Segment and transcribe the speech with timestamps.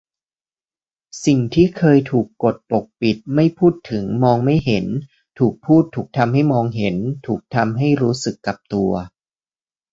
[1.25, 4.85] สิ่งที่เคยถูกกดปกปิดไม่พูดถึงมองไม่เห็น
[5.39, 6.95] ถูกพูดถูกทำให้มองเห็น
[7.27, 8.91] ถูกทำให้รู้สึกกับตัว